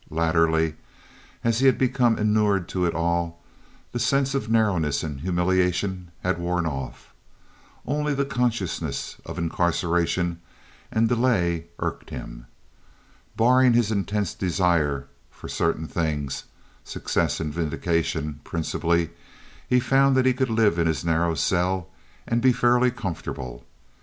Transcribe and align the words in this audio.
Latterly, 0.09 0.77
as 1.43 1.59
he 1.59 1.67
had 1.67 1.77
become 1.77 2.17
inured 2.17 2.67
to 2.69 2.87
it 2.87 2.95
all, 2.95 3.39
the 3.91 3.99
sense 3.99 4.33
of 4.33 4.49
narrowness 4.49 5.03
and 5.03 5.19
humiliation 5.19 6.09
had 6.23 6.39
worn 6.39 6.65
off. 6.65 7.13
Only 7.85 8.15
the 8.15 8.25
consciousness 8.25 9.17
of 9.27 9.37
incarceration 9.37 10.41
and 10.91 11.07
delay 11.07 11.67
irked 11.77 12.09
him. 12.09 12.47
Barring 13.37 13.73
his 13.73 13.91
intense 13.91 14.33
desire 14.33 15.05
for 15.29 15.47
certain 15.47 15.85
things—success 15.87 17.39
and 17.39 17.53
vindication, 17.53 18.39
principally—he 18.43 19.79
found 19.79 20.17
that 20.17 20.25
he 20.25 20.33
could 20.33 20.49
live 20.49 20.79
in 20.79 20.87
his 20.87 21.05
narrow 21.05 21.35
cell 21.35 21.89
and 22.25 22.41
be 22.41 22.51
fairly 22.51 22.89
comfortable. 22.89 23.65